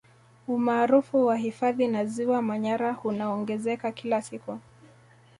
[0.47, 4.59] Umaarufu wa hifadhi na Ziwa Manyara hunaongezeka kila siku